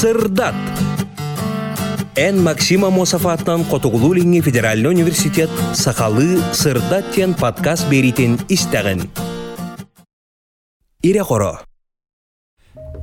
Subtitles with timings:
[0.00, 0.54] сырдат
[2.16, 9.08] Эн Максима Мосафаттан Котугулу федеральный университет Сахалы сырдат тен подкаст беритин истеген.
[11.02, 11.62] Ире хоро.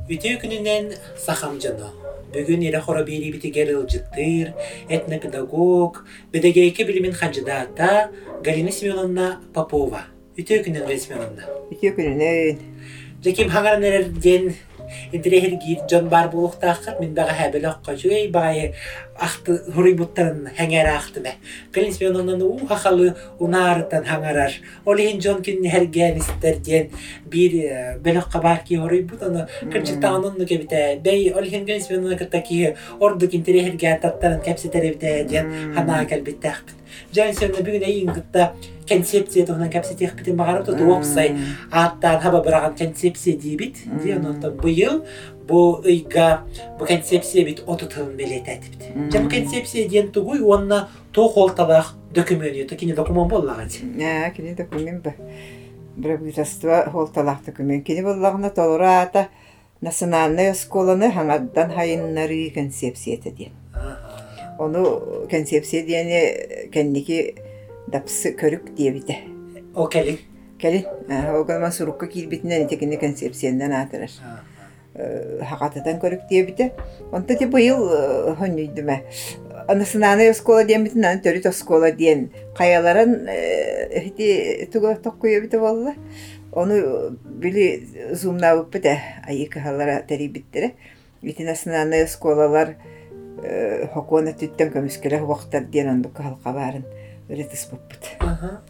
[0.06, 1.90] Үтө күнүнен сахам жана.
[2.30, 4.54] Бүгүн ире хоро бери бити герил жыттыр,
[4.88, 8.10] этнопедагог, бедегейке билимин хаджидата
[8.44, 10.04] Галина Семеновна Попова.
[10.38, 11.42] Үтө күнүнен Галина Семеновна.
[11.72, 12.62] Үтө күнүнен
[13.24, 14.52] Жеким хаңаран ден
[15.11, 18.73] интерехер гит жон бар булуктаахат мен бага хабел акка чугай баай
[19.19, 21.33] ахты хурый буттарын хәңәр ахты бе.
[21.73, 24.53] Галина Семеновна у хахалы унарытан хаңарар.
[24.85, 26.89] Олин жон кин хәргән истерден
[27.25, 30.99] бир белакка бар ки хурый бут аны кырчы таанын ны кебите.
[31.03, 36.75] Бей олин Галина Семеновна кыртаки ордук интерехерге таттарын кепсе теребите ден хана калбиттахпит.
[36.75, 36.82] Галина
[37.14, 38.54] Семеновна бүгүн эйин кытта
[38.88, 41.36] концепция туһунан кәпсетих битин багарып туту опсай
[41.70, 45.04] аттан хаба быраган концепция дибит ди онотон быйыл
[45.46, 46.42] бу ыйга
[46.78, 51.94] бу концепция бит оту тылын белетет бит жа бу концепция диен тугуй онна то холталах
[52.12, 55.14] документ то кини документ боллаган а кини документ ба
[56.02, 59.28] правительство холталах документ кини боллагына толураата
[59.80, 63.52] национальная школаны хаңаддан хайыннары концепция диен
[64.58, 66.36] Onu konsepsiya diyene
[66.72, 67.34] kendiki
[67.92, 69.16] dapsı körük diye bite.
[69.74, 70.18] O kelin.
[70.58, 70.84] Kelin.
[71.36, 74.12] O kadar surukka kilbitinden itekinde konsepsiyenden atırır.
[75.44, 76.72] Hakatadan körük diye bite.
[77.12, 77.90] Onda da bu yıl
[78.40, 79.02] hönüydüme.
[79.68, 83.28] Anasınanı oskola diyen bitin, anı törüt oskola diyen kayaların
[84.00, 85.94] hiti tuga tokkuya bite valla.
[86.52, 86.74] Onu
[87.24, 90.70] bili zoomla bite ayık halara teri bittire.
[91.22, 92.68] Bitin asınanı oskolalar oskolalar
[93.94, 96.84] хокуона түттен көмүскеле уактар диэн ондук халка баарын
[97.28, 98.14] ретис буппут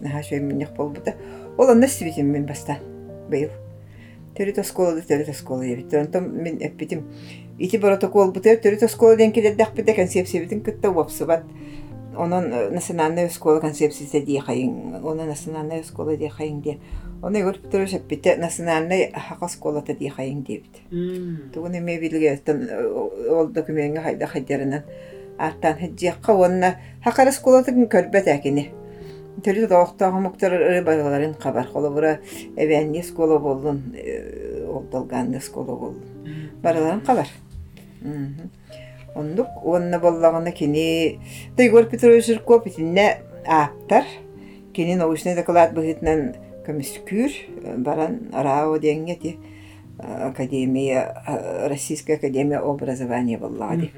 [0.01, 1.15] наха шөй минех болбута
[1.59, 2.83] ол анна сибитим мен бастан
[3.31, 3.51] быйыл
[4.35, 7.05] төрүт осколады төрүт оскола ебит онтон мен эппитим.
[7.59, 11.45] Ити протокол бута төрүт оскола ден килердахпыта концепциябитин кытта уапсыбат.
[12.17, 16.79] Онон национальная школа концепциясы дие хайын онон национальная школа дие хайын дие
[17.23, 20.77] оны гөр бутур шаппите национальная хака школата дие хайын дебит
[21.53, 22.41] тугун эме билге
[23.31, 24.83] ол документге хайда хайдарынан
[25.39, 28.71] аттан хеджиякка онна хакара школатын көрбөт акини
[29.45, 32.19] төрү доохтоогумуктар балаларын кабар холобура
[32.57, 33.83] эбенни школа болдун
[34.69, 36.05] олдолганны школа болдун
[36.63, 37.29] бараларын кабар
[39.15, 41.21] ондук онна боллагына кини
[41.57, 44.05] Тыгор Петрович Жирков итинне ааптар
[44.73, 46.35] кини научный доклад быгытнан
[46.67, 49.39] көмүскүр баран рао денге ти
[49.99, 51.23] академия
[51.69, 53.91] Российская академия образования боллагы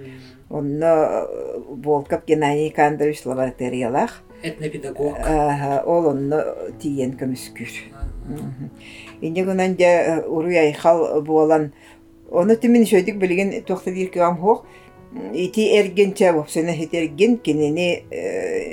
[0.50, 1.26] онно
[1.68, 5.16] Волков Геннадий Кандрович лабораториялах этнопедагог
[5.86, 6.44] ол онно
[6.80, 7.70] тиен көмүскүр
[9.20, 11.72] инде гынан же уруй айхал буолан
[12.30, 14.66] оны тимин шөйдүк билген тохта диркам хох
[15.32, 18.04] ити эргенче вопсена хитерген кинени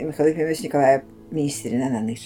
[0.03, 1.01] Михаил Фемович Николаев
[1.31, 2.19] министринен аныр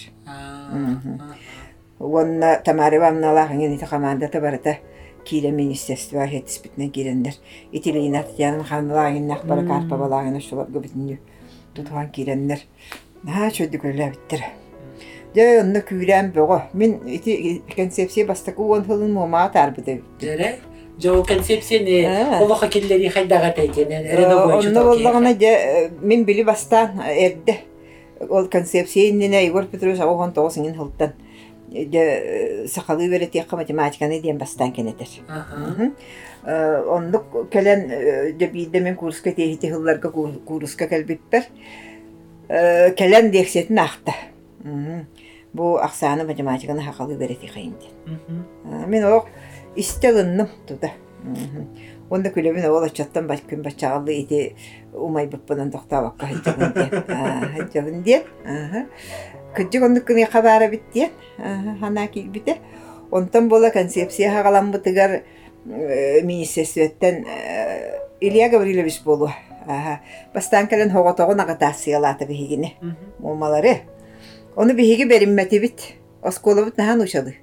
[2.00, 4.76] Уонна Тамара Ивановна лаханген ити командата барата
[5.24, 7.32] кире министерство хетиспитне кирендер.
[7.72, 11.18] Итилина Татьяна Михайловна бара карпа балагына шулар гөбитнү
[11.74, 12.58] тутуган кирендер.
[13.24, 14.44] На чөдү көлө биттер.
[15.34, 16.62] Дэ онна күрәм бого.
[16.72, 20.02] Мен ити концепция бастаку он хылын мома тарбыды.
[20.20, 20.60] Дере
[21.02, 23.88] Жо концепцияны олоха киллери хайдага тайкен.
[23.88, 27.58] Онна боллагына же мен били бастан эрде.
[28.28, 31.12] Ол концепцияны Егор Петрович авгон тоосыңын хылтан.
[31.70, 35.08] Берет яққа математиканы диен бастан кенетер.
[36.44, 41.44] Ондук келен бийде мен курска техите хылларга курска келбиппер.
[42.48, 44.14] Келен дексетін ақта.
[45.52, 47.88] Бу ақсаны математиканы хақалы берет яқайынды.
[48.86, 49.26] Мен оқ
[49.76, 50.90] истелынным туда.
[52.10, 54.56] Онда күлебин ол ачаттан бач күн бачагалы ити
[54.94, 58.22] умай быппынан токтабакка хайжагын дия.
[58.44, 58.86] Хайжагын
[59.57, 59.57] дия.
[59.57, 61.09] Күджик онды күн хабара битти.
[61.79, 62.57] Хана килбите.
[63.11, 65.23] Онтан бола концепция хагаламбытыгар
[65.65, 67.25] министерстветтен
[68.19, 69.29] Илья Гаврилович болу.
[70.33, 72.73] Бастан келен хоготогон агатасыялата бихигине.
[73.19, 73.81] Момалары.
[74.55, 75.81] Оны бихиги бериммети бит.
[76.21, 77.37] Оскола бит нахан ушады.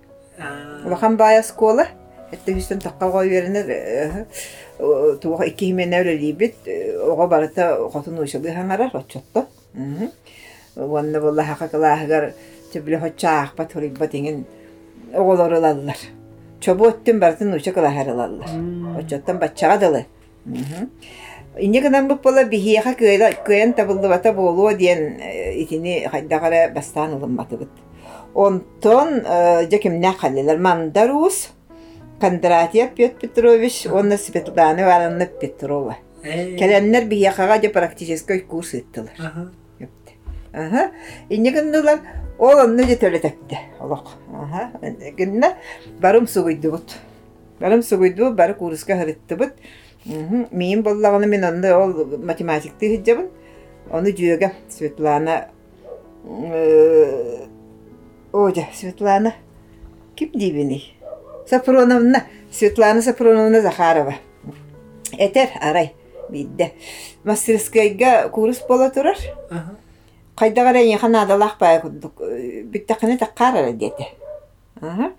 [0.84, 1.86] Улахан бая скола.
[2.32, 4.26] Этте хүстен таққа қой берінер.
[4.78, 6.54] Туға икки химен әулі бит.
[7.02, 8.94] Оға барыта қотын ушады хаңарар.
[8.94, 9.48] Отчотто.
[10.75, 11.67] Уанна болла хақа
[13.57, 14.45] бат хорибба теген
[15.13, 15.97] оголорулаллар.
[16.59, 18.49] Чобу өттүн бартын уча кылаһарылаллар.
[18.99, 20.05] Очоттан баччагадылы.
[21.57, 25.19] Инне гынан бу бола бихиэха кыйла кыйан табылды бата болуо диэн
[25.55, 27.69] итини хайдагара бастан ылымматыбыт.
[28.33, 29.21] Онтон
[29.71, 31.49] жакимне халлилар мандарус
[32.19, 35.97] Кондратьев Петр Петрович, онна Светлана Ивановна Петрова.
[36.23, 39.11] Келеннер бияқаға де практической курс иттылар.
[40.54, 40.66] аха.
[40.66, 40.90] Ага.
[41.28, 42.00] Иннегендулар
[42.38, 43.58] ол онны же төлетепти.
[43.80, 44.08] Олок.
[44.32, 44.70] Ага.
[45.16, 45.54] Гинна
[46.00, 46.96] барым сугуйду бут.
[47.58, 49.52] Барым сугуйду бары курска хырытты бут.
[50.04, 50.48] Мхм.
[50.50, 53.28] Мин боллаганы мен онны ол математикти хиджабын.
[53.90, 55.48] Оны жүйөге Светлана
[56.24, 57.46] э,
[58.32, 59.34] Оля, Светлана.
[60.14, 60.94] Ким дибини?
[61.46, 64.14] Сапроновна, Светлана Сапроновна Захарова.
[65.12, 65.94] Этер арай
[66.28, 66.72] бидде.
[67.24, 69.16] Мастерскайга курс бола турар.
[69.50, 69.76] Аха.
[70.35, 71.81] Кайдагара яхан адалах бай.
[71.81, 74.07] Биттакыны таккар деди.
[74.81, 75.11] Ага.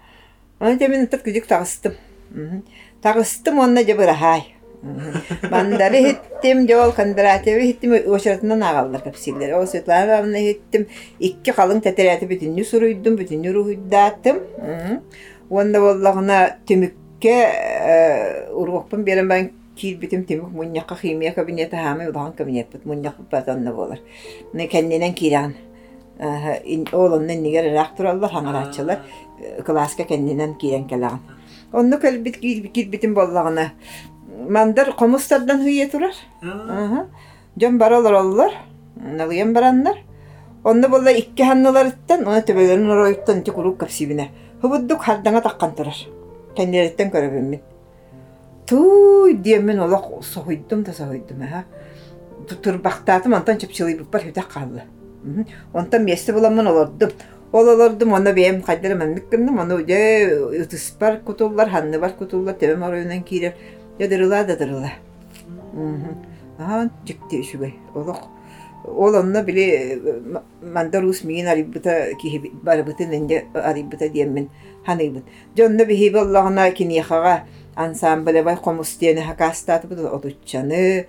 [0.59, 1.95] Аны те мен тагыстым.
[2.31, 2.65] Мгм.
[3.03, 4.55] Тагыстым онна же бара хай.
[4.83, 5.23] Мгм.
[5.51, 9.55] Мандары хиттим, жол кондратеви хиттим, очеретинен агалдар капсилер.
[9.57, 10.87] Ол Светлана Ивановна хиттим,
[11.19, 14.41] икки калың тетерети бүтүннү суруйдум, бүтүннү рухуйдаттым.
[14.59, 15.01] Мгм.
[15.51, 22.72] Онда боллагына түмүкке ургукпун берем ben киир битим түмүк муньякка химия кабинети хами удахан кабинет
[22.72, 24.00] бут муньяк батанна болар.
[24.54, 25.56] Не кенненен киран.
[26.92, 29.00] Олоннан нигер рак тураллар хаңарачылар.
[29.66, 31.20] Класска кенненен кирен келаган.
[31.74, 33.72] Онну кел бит киир битим боллагына.
[34.50, 36.14] Мандар комустардан хүйе турар.
[36.44, 36.86] Аа.
[36.86, 37.08] Аха.
[37.60, 38.52] Жон баралар оллар.
[38.96, 39.98] Налыян бараннар.
[40.64, 44.30] Онны болла икки ханналарыттан, оны төбелерин ороюттан ти курук капсибине.
[44.62, 45.96] Хубуддук хардаңа таккан турар.
[46.56, 47.62] Кеннереттен көрөбүм мен.
[48.71, 51.65] Мен олақ соһуйдум да соһуйдум аха.
[52.49, 54.83] Турбақтатым онтан чыпчылый буппар хүтә қалды.
[55.23, 55.47] Мгм.
[55.73, 57.11] Онтан месте буламын олордум.
[57.53, 62.85] Ол олордум оны бем кайдыр мен миккендим оны же утуспар кутуллар ханны бар кутуллар тебем
[62.85, 63.55] арыйнан кирер.
[63.99, 64.91] Ядырыла да дырыла.
[66.59, 67.75] Аха жикти шугай.
[67.95, 68.29] Олох
[68.85, 70.01] ол онна биле
[70.63, 74.51] мандарус мин арибыта ки барыбытын энде арибыта диеммен
[74.85, 75.25] ханыбыт.
[75.57, 77.45] Жонна бихи боллагына кинияхага
[77.77, 81.07] ансамбле бай комустиene хакастаты бу отуччаны.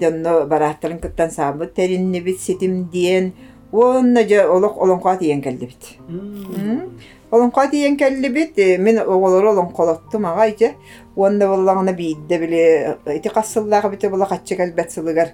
[0.00, 3.32] Жонно бараттарын кыттан сабы теринни бит ситим диен.
[3.72, 5.98] Онна же олох олонқа диен келди бит.
[6.08, 7.00] М.
[7.30, 8.58] Олонқа диен келди бит.
[8.58, 10.72] Э, Мен оголор олон колоттум агайча.
[11.16, 15.30] Онда боллагына бийде биле ити кассыллага бите бола каччы келбет сылыгар.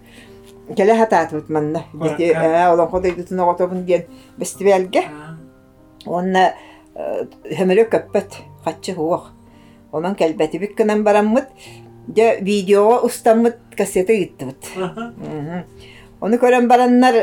[0.77, 1.85] Келе хатаат бит манна.
[1.95, 4.05] Оғотобун диен
[4.39, 5.05] бестибелге.
[6.07, 6.55] Онна
[6.95, 9.36] хөмөрө көппөт каччы хуох.
[9.96, 11.48] Онан келбети бик кынан бараммыт.
[12.16, 14.58] Же видеого устаммыт кассета иттибит.
[14.76, 15.14] Аха.
[15.18, 15.66] Мгм.
[16.22, 17.16] Оны көрөн бараннар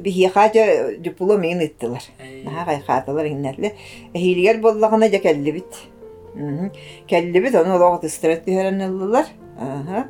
[0.00, 2.02] бихиахача жупулу мин иттилар.
[2.18, 3.74] Э, Наха кайхаталар иннерле.
[4.14, 5.66] Хилигер боллагына же келлибит.
[6.34, 6.72] Мгм.
[7.06, 9.26] Келлибит оны олоғот истирет тиһеренеллар.
[9.58, 10.08] Аха.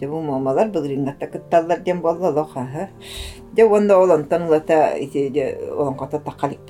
[0.00, 2.56] Же бу момалар былрингатта кытталлар дем боллалох.
[2.56, 2.90] Аха.
[3.56, 6.60] Же онда олонтан улата ити же олонкота такалик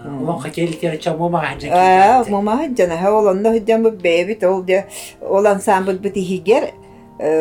[0.00, 0.04] бит.
[0.04, 0.08] Аа.
[0.08, 0.22] М.
[0.22, 1.68] Улон хакелитер чамо магажа.
[1.70, 4.84] Аа, мома хаджана ха олонда хаджан бу бебит ол же
[5.20, 6.72] ол ансамбль бит хигер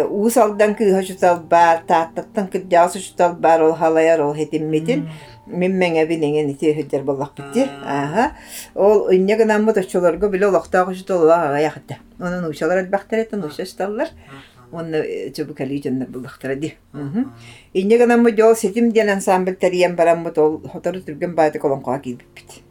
[0.09, 5.09] уус алдан кы хашутал бар тааттан кы жасы шутал бар ол халаяр ол хетиммитин
[5.45, 7.67] мен меңе бинеген ити хөддер боллак битти.
[7.85, 8.35] Аха.
[8.73, 11.97] Ол иннеге наммы тачолорго биле олактагы шуталла аяхта.
[12.19, 14.07] Онун ушалар албахтарет, ушасталлар.
[14.07, 16.74] Онны Чөбү кали жөннөр булдактара ди.
[16.92, 17.32] Мгм.
[17.74, 22.62] Иннеге наммы жол сетим ден ансамбль тариен бараммы ол хотору түрген байды колонкога кийип бит.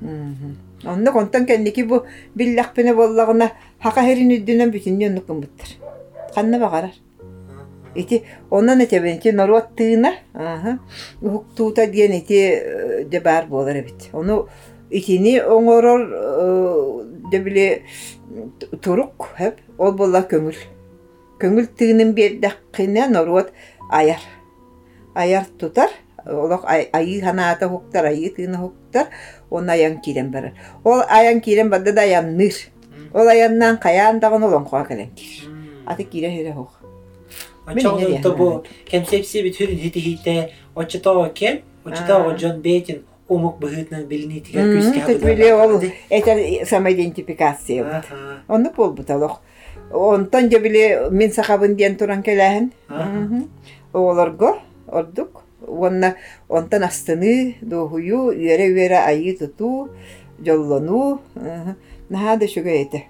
[0.00, 0.56] Мгм.
[0.84, 2.02] Онны контан кенники бу
[2.34, 5.68] биллахпене боллагына хака херин үддүнөн бүтүннү нукумуттар.
[6.34, 6.92] Канна багарар.
[7.94, 10.78] Ити онан этебенти норуат тыына, аха.
[11.20, 14.10] Хуктуута диен ити де бар болар бит.
[14.12, 14.48] Ону
[14.90, 17.00] итини оңорор
[17.30, 17.82] де биле
[18.58, 20.56] т- турук хеп ол болла көңүл.
[21.40, 23.52] Көңүл тыынын бердаккына норуат
[23.90, 24.20] аяр.
[25.14, 25.90] Аяр тутар.
[26.26, 29.06] Олох ай- айы ханаата хуктар, айы тыына хуктар.
[29.50, 30.52] Он аян кирен барар.
[30.84, 32.52] Ол аян кирен барды да аян ныр.
[33.12, 35.48] Ол аяннан каян дагын олонкоа келен кир.
[35.86, 36.70] Аты кире хере хук.
[38.90, 42.36] Концепция бит хүрин хити хите очтоо кен, очтоо Аа.
[42.36, 45.06] Джон Бейтин умук быхытнан билини тигер Мм, күскә.
[45.06, 48.02] Тут биле ол это самоидентификация.
[48.48, 49.40] Онны пол буталок.
[49.94, 52.72] Онтон же биле мен сахабын диен туран келәһен.
[52.88, 53.42] Аха.
[53.92, 54.58] Оларго
[54.88, 55.42] ордук.
[55.66, 56.16] Онна
[56.48, 59.90] онтан астыны дохую үере үере айы туту
[60.44, 61.20] жоллону.
[62.08, 63.04] Наха да шуга эте.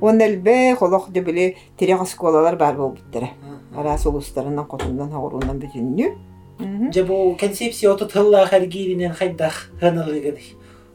[0.00, 3.30] Он элбе холох же биле тирек сколалар бар бол биттере.
[3.74, 6.92] Ара солустарынан котундан хагырундан бүтүннү.
[6.92, 10.36] Же бу концепция отут хылла харгиринен хайдах ханылыгын.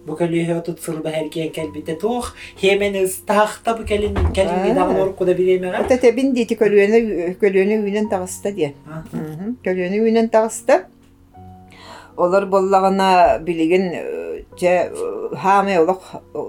[0.07, 4.75] Бу көлүе отут сылба херген келбите тух, хемен ыстахта бу келин келин Аа.
[4.75, 5.77] дагы орку да билемега.
[5.77, 8.73] Ата тебин дити көлүөнө көлүөнө үйнен тагыста диен.
[9.65, 10.87] Көлөөнү үйнен тагыста.
[12.17, 13.93] Олар боллагана билеген
[14.61, 14.91] же
[15.37, 16.03] хаамай олох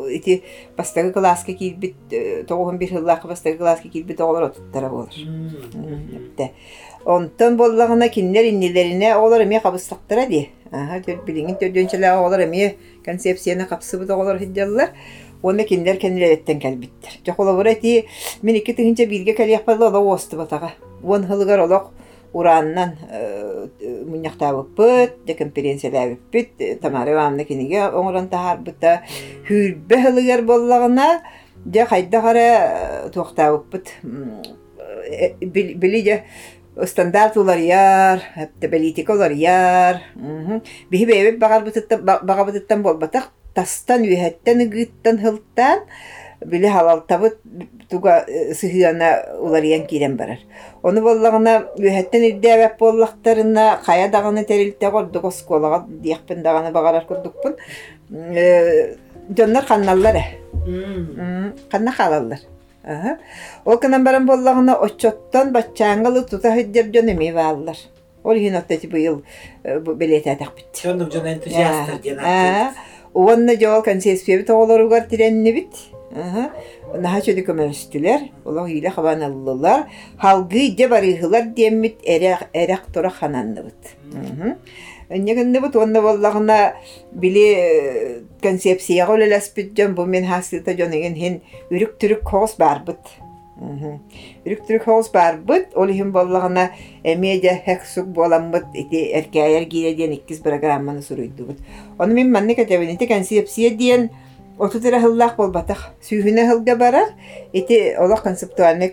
[0.10, 0.44] ити
[0.78, 1.96] бастагы класска киирбит
[2.48, 5.13] тоҕуһун бир хыллаакка бастагы класска киирбит оҕолор отуттара буолар
[6.18, 6.51] Эпте.
[7.06, 10.50] Онтон боллагына кинилер иннилерине оҕолор эмиэ кабыстактара ди.
[10.72, 12.75] Аха, төр билиңин төрдөнчөлө оҕолор эмиэ
[13.06, 14.90] концепцияны капсыбыт оҕолор хиддаллар.
[15.44, 17.20] Онда кинилер кенилериттен кэлбиттер.
[17.25, 18.06] Жоколобура ти
[18.42, 20.74] мен икки тыгынча бирге кэлиэхпалла ола уосты батага.
[21.01, 21.92] Уон хылыгар олох
[22.34, 22.96] урааннан
[23.82, 29.01] муньяхтаабыппыт, де конференциялаабыппыт, Тамара Ивановна киниге оңорон тахарбыта,
[29.48, 31.24] хүрбе хылыгар боллагына,
[31.66, 33.92] де хайдахара туохтаабыппыт,
[35.42, 36.24] били де
[36.85, 40.02] стандарт уларыяр, хәтта политика уларыяр.
[40.90, 45.78] Биһи бэйбит багабытыттан болбатах, тастан үһәттен ыгыттан хылтан,
[46.45, 47.38] били халалтабыт
[47.88, 50.38] туга сыһыана уларыян кирен барар.
[50.83, 56.42] Оны боллагына үһәттен ирдәбәп боллактарына кая даганы терилте гордук осколага диякпен.
[61.71, 62.38] Канна халаллар.
[63.64, 67.33] Ол кынан баран боллагына очоттан баччаңгалы тута хиддер жон эми.
[68.25, 69.23] Ол хин оттати быйыл
[69.64, 70.66] белете тахпит.
[70.73, 72.75] Чондук жон энтузиастар.
[73.12, 74.50] Уонна жол концеспия бит
[75.09, 75.75] тиренни бит.
[76.95, 77.21] Наха
[81.55, 81.99] деммит
[85.09, 85.11] бит.
[85.11, 85.19] Аха.
[85.19, 86.75] Негенде бут онна боллагына
[87.13, 92.99] били концепцияга өлелеспит жон бу мен хасылта жон еген хин үрүк түрүк хос барбыт.
[94.45, 95.69] Үрүк түрүк хос барбыт.
[95.75, 96.71] Ол хин боллагына
[97.05, 99.67] эмеде хексук боламбыт ити эркәйер
[100.43, 101.59] программаны суруйдубут.
[101.99, 104.11] Оны мен манны ити концепция диен
[104.59, 105.95] отутера хыллах болбатах.
[106.49, 107.09] Хылга барар.
[107.53, 108.93] Ити олох концептуальны.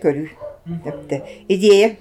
[1.48, 1.96] Идея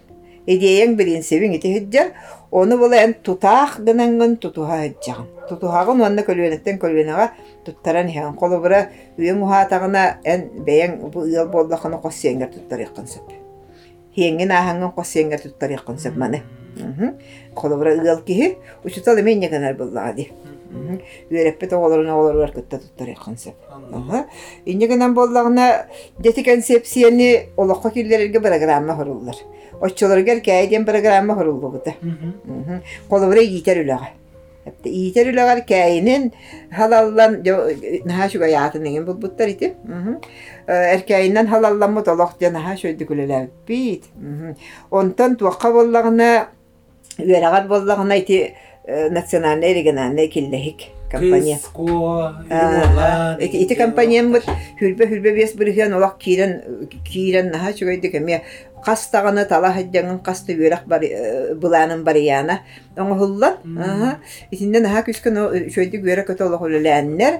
[0.47, 2.11] идеяң принцибин ити хыджар,
[2.51, 5.27] оны бола эн тутаах гынангын тутуха хыджагын.
[5.49, 7.31] Тутухагын онна көлүөнеттен көлүөнага
[7.65, 10.49] туттаран хен колу бура үйөң ухатагына эн
[11.11, 13.31] бу ыал боллаханы коссиэнгер туттар яккын сөп.
[14.15, 16.43] Хиэнгин ахангын коссиэнгер туттар яккын сөп маны.
[17.55, 19.17] Колу бура ыал киһи учутал.
[21.29, 23.09] Үйөреппет оголорун оголору кытта туттар
[25.13, 25.85] боллагына
[26.43, 27.49] концепцияны
[27.93, 29.35] киллерге программа хоруллар.
[29.80, 31.94] Оччолоргер кәйден программа хоруллу бута.
[33.08, 34.10] Колобура иитер үләгә.
[34.66, 36.32] Әпте иитер үләгәр кәйнен
[36.74, 37.38] халаллан
[38.04, 39.74] наһа шуга ятын еген бу буттар ите.
[40.66, 44.10] Эркәйнен халаллан бу толоқ дә наһа шойды күлеләр бит.
[44.90, 46.48] Онтан туаққа боллагына
[47.18, 48.54] үерагат боллагына ите
[48.86, 51.59] национальный региональный киллехик Компания.
[53.39, 54.43] Ити компания вот
[54.79, 56.61] хүлбе хүлбе бес бүрген олақ кирен
[57.05, 58.41] кирен наха чугайды кеме
[58.83, 61.01] кастаганы тала хаджаңын касты үрәк бар
[61.55, 62.59] буланын бар яна.
[62.97, 63.53] Оңа хуллан.
[64.51, 67.39] Итинде наха күскөн шойды үрәк көтө олақ үләннәр.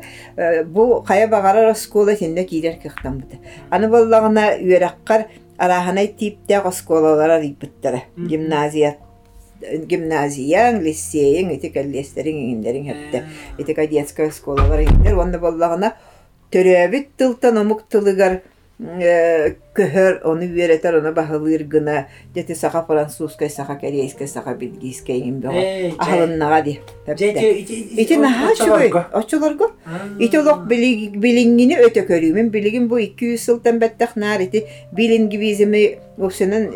[0.65, 3.39] Бу кая багара школа тинде кирер кыхтан бит.
[3.70, 5.27] Аны боллагына үрәккар
[5.58, 8.03] араханай типте школалар рипттер.
[8.18, 8.98] Гимназия
[9.89, 13.24] гимназияң, лицейың, ити кәллестерин иңдерин хәтте.
[13.60, 15.93] Ити ка детская школалар иңдер, онда боллагына
[16.53, 18.41] төрөбит тылтан омук тылыгар
[19.75, 25.54] көһөр оны үйретер, оны бахылыр гына, дети саха французская, саха корейская, саха бельгийская иң бего.
[25.99, 26.80] Ахалыннага ди.
[27.07, 29.71] Ити наха чугай, очолорго.
[30.18, 36.73] Ити олок билингини өтө көрүүмүн, билигин бу 200 сылтан бәттәк нар ити билингивизми Опсенен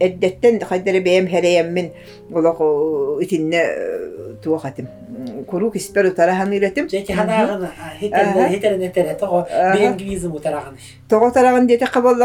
[0.00, 1.90] эддеттен хайдары бэм херейеммин
[2.32, 2.60] олок
[3.22, 3.62] итинне
[4.42, 4.88] туахатым.
[5.46, 6.88] Куру киспер утарахан илетим.
[6.88, 7.68] Жеки ханагын
[8.00, 9.18] хитерен этере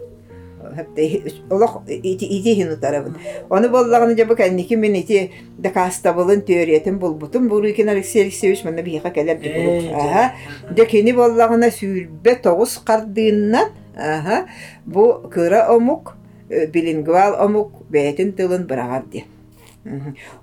[0.75, 3.15] хәтта олох ити ити хину тарабын.
[3.49, 8.81] Оны боллагын жабы кәнники мен ити дакаста болын теориятын болбутун бу Руикин Алексей Алексеевич мана
[8.81, 9.95] бийха кәләп ди бу.
[9.95, 10.33] Аха.
[10.71, 14.47] Декени боллагына сүйүлбе тогус кардыыннан аха
[14.85, 16.15] бу кыра омук
[16.49, 19.25] билингвал омук бәйтин тылын бырагар ди.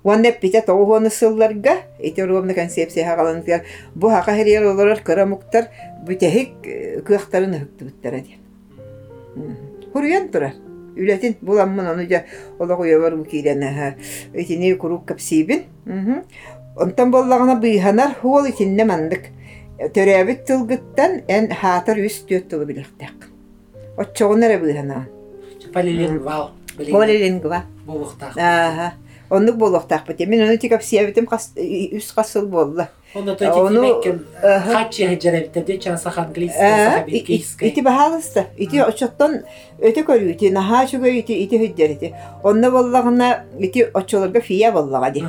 [0.03, 3.65] Уанна пита тоғуаны сылларга, ити ровна концепция хагалантыгар,
[3.95, 5.69] бу хака херер олорар кыра муктар
[6.07, 8.39] бүтәһик кыахтарын хөктү бүттәр ди.
[9.93, 10.55] Хуруян турар.
[10.95, 12.23] Үләтин буламмын оны жа
[12.59, 13.63] олог уябар бу киирен
[14.33, 15.65] итини курук капсибин.
[16.75, 19.29] Онтан боллагына быйханар хуол итинне мандык.
[19.77, 23.27] Төрәбит тылгыттан эн хатар үс төт тылы билектек.
[23.97, 25.07] Оччоғынара быйхана.
[25.73, 26.51] Полилингвал.
[26.77, 27.63] Полилингва.
[27.85, 28.37] Болуқтақ.
[28.37, 28.93] Аха.
[29.30, 30.26] Оннук болуқтақ бите.
[30.26, 32.90] Мен оны тик капсибитим үс касыл болла.
[33.14, 34.18] Onda to ti mekken
[34.72, 37.68] kaç hecerevitte de çansa hanglista iske.
[37.68, 38.46] İti bahalasta.
[38.58, 39.42] İti oçottan
[39.80, 42.12] öte körü iti naha şuga iti iti hüdderiti.
[42.44, 45.22] Onda vallahına iti oçolarga fiya vallaha di.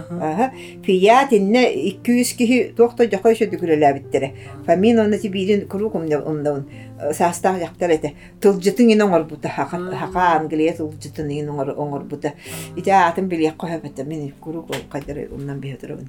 [1.74, 4.32] 200 kihi toqta jaqa şö dükürele bittere.
[4.66, 6.70] Famin onda ti birin kurukum da onda on.
[7.14, 8.14] Sasta yaqtar ete.
[8.42, 12.34] Tuljitin inen or buta haqa haqa angliya tuljitin inen or or buta.
[12.78, 16.00] İti atın bil yaqqa habatta min kurukum qadar ondan bihatrun.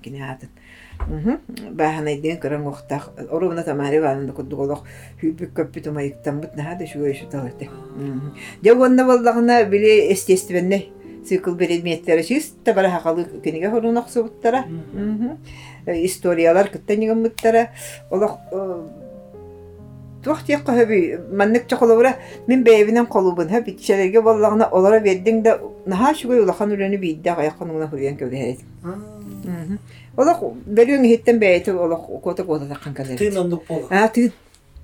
[1.73, 4.85] Баһана иден көрөн уктах орубна тамари ванында кудуголох
[5.21, 7.69] хүбүк көппү тумайыктан бут нахада шугай шу талате
[8.65, 10.87] жагонна боллагына биле естественне
[11.25, 14.65] цикл предметтері чисто бара хакалы кениге хорунак субуттара
[15.87, 17.69] историялар кыттаниган буттара.
[18.11, 18.39] Олох
[22.47, 25.01] мен колубун ха битчелерге боллагына олара
[27.89, 28.17] хүрген
[30.18, 33.18] Олох берүң хиттен бәйте олох кота кота таккан калер.
[33.18, 33.88] Тын ондук болу.
[33.90, 34.32] А тын.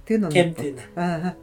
[0.08, 0.32] Тын он.
[0.32, 0.80] Кем тын.
[0.96, 1.34] Аа.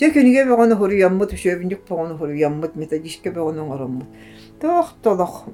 [0.00, 4.20] Жө күнүгө бөгөнө хору яммыт шөбүнүк бөгөнө хору яммыт методичке бөгөнө ороммут.
[4.60, 5.44] Тох толох.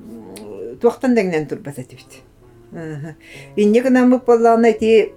[0.82, 2.20] Тохтан деңнен турбата тибит.
[2.74, 3.14] Аа.
[3.56, 5.12] Инне гынамык болланы ти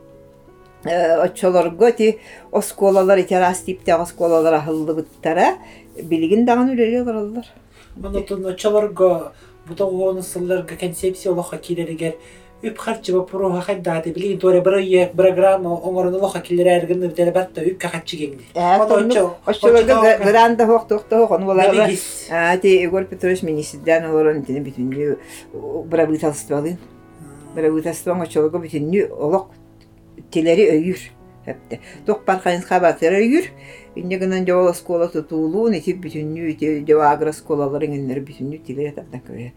[0.84, 2.18] очолорго ти
[2.52, 5.58] осколалар итерас типте осколалар ахылды буттара
[6.02, 7.46] билигин даган үлелер баралар.
[8.04, 8.46] Оны тун
[9.66, 12.16] очолорго бутогону сылларга концепция олоха килеригер
[12.64, 17.32] үп харчы ба пуруха хаддаты билин торе бір ек программа оңорын олоха килер әргін үрдері
[17.34, 18.44] батта үп кахатчы кеңди.
[19.46, 21.74] Очолорго гранда хок тохто хок болар.
[21.74, 22.28] Набигис.
[22.30, 25.18] А ти Егор Петрович министрден олорон тини бүтүнү
[25.90, 26.78] правительстволын.
[27.56, 29.52] Правительствоң очолого бүтүнү олок
[30.32, 31.10] телери өйүр.
[31.47, 31.81] Хепте.
[32.07, 33.51] Ток паркайын хабатыр өйүр.
[33.97, 39.53] Инде гынан жол школа тутулуун ити бүтүнү ити жавагра сколаларын иннер бүтүнү телери тапта көе.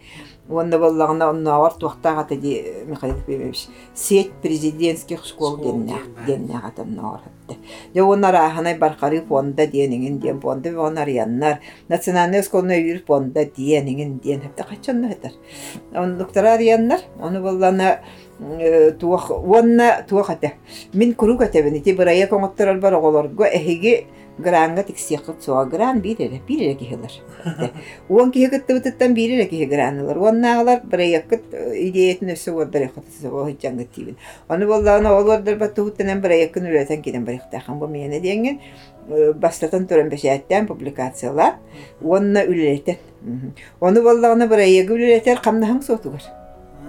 [0.47, 3.65] Онда боллагына онна авар туактага тади Михаил Певич.
[3.93, 7.59] Сеть президентских школ денне гатан нор хепте.
[7.93, 14.19] Же оннар аханай баркары фонда денеген ден фонда онар яннар национальный школна үйір фонда денеген
[14.19, 15.31] ден хепте качанна хетер.
[15.93, 17.99] Он доктора яннар оны боллана
[18.99, 20.53] туох онна туох ате.
[20.93, 24.05] Мин курук ате бен ити бирая коңоттар бар оголорго эхиги
[24.39, 27.11] гранга тиксиякыт соа гран бирере бирере кихилер.
[28.09, 28.31] Уон
[29.13, 29.65] бирере кихи
[32.31, 34.15] өсө уордар яхатысы ол хиджангыт тибин.
[34.47, 37.87] Оны боллана ол уордар батту хуттанан бираякын үлетен киден барихтахан бу
[39.35, 39.87] бастатан
[40.67, 41.55] публикациялар
[42.01, 42.45] уонна
[45.41, 46.21] камнахан сотугар.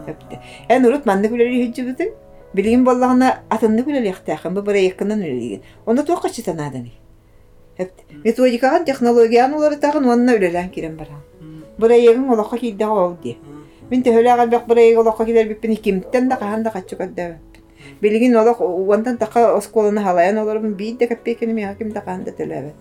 [0.09, 0.39] Эпте.
[0.69, 2.13] Эн урут манны үлели хиджибитин.
[2.53, 5.63] Билигин боллагана атынны үлели яхтахан бу бираякынан үлелеген.
[5.85, 6.91] Оны туакка читанаданы.
[7.77, 8.03] Эпте.
[8.23, 11.19] Методикахан технологияны улары тагын уонна үлелен кирен бара.
[11.77, 13.37] Бираягын олоқа кийдега ол ди.
[13.89, 17.37] Мен төһөлөгөр бак бираяга олоқа кидер биппин кимттен да кахан да качу кадда.
[18.01, 22.73] Билигин олоқ уонтан тақа осколаны халаян олорбун биидде каппекени ми хаким да кахан да төлөбөт.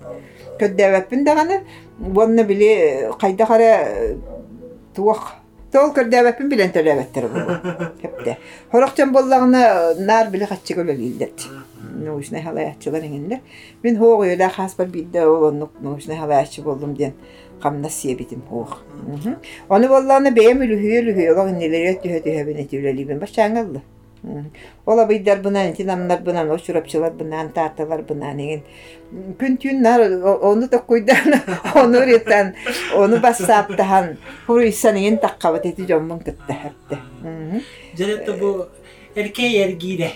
[0.60, 1.60] Көддөбөппүн даганы
[2.00, 3.88] уонна били кайда кара
[4.94, 5.37] туак
[5.74, 7.40] Тол көрдөбөппүн билен төлөбөттөр бу.
[8.02, 8.36] Хепте.
[8.70, 11.48] Хорокчан боллагына нар били качы көлөлүлдет.
[12.04, 13.40] Нуушна халаячылар иңинде.
[13.82, 17.16] Мен хоого өдө хас бар бидде олонук нуушна халаячы болдум ден
[17.60, 18.78] камна сиебитим хоог.
[19.68, 23.82] Оны боллагына бэм үлүхү үлүхү олог нелере түһө түһө бене түлөлүбүн башаңалды.
[24.86, 28.62] Ола быйдар бынан, тинамнар бынан, ошурапчылар бынан, тааталар бынан еген.
[29.40, 30.00] Күн түн нар,
[30.40, 31.34] оны да куйдан,
[31.74, 32.54] оны ретан,
[32.96, 37.00] оны бассаптахан, хуруйсан еген таққабат еті жоммын кытта хәпті.
[37.98, 38.54] Жаретті бу
[39.14, 40.10] эркей эргиде.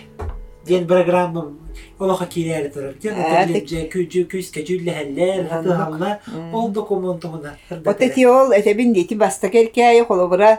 [0.64, 1.53] Ден программа
[1.99, 2.94] олоха килер турар.
[3.01, 6.18] Ден Ә, отелже күжү күскө жүлләһәлләр, хатыһаллар,
[6.53, 7.57] ол документумда.
[7.85, 10.59] Отети ол, этебин дети баста керкәйі, холобыра,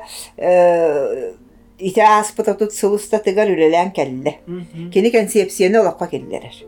[1.79, 4.41] ite aspıta tut sıvısta tıgar ürelen kelle.
[4.93, 6.65] Kini konsepsiyonu olakka kellerer.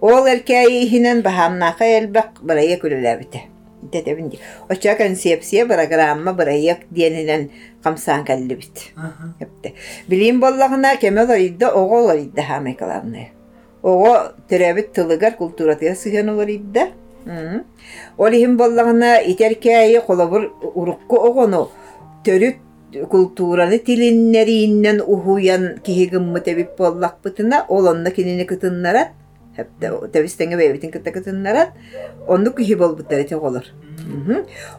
[0.00, 3.40] Ol erkeği hinen bahamnaka elbek buraya külülebite.
[3.88, 4.36] İte de bindi.
[4.70, 7.48] Oça konsepsiye programma buraya diyenilen
[7.82, 8.92] kamsan kelli bit.
[9.38, 9.72] Hepte.
[10.10, 13.18] Bileyim bollağına kemel oyda oğul oyda hamekalarını.
[13.82, 14.16] Oğu
[14.48, 16.88] türebit tılıgar kulturatıya sıyan olur idda.
[18.18, 21.70] Olihim bollağına iterkeği kolabur urukku oğunu.
[22.24, 22.56] Törüt
[23.10, 29.08] культураны тилиннериннен ухуян кихигыммы тебип боллакпытына ол онна кинини кытыннарат
[29.56, 31.70] хепте тебистеңе бебитин кыта кытыннарат
[32.26, 33.70] онну кихи болбуттар эте олар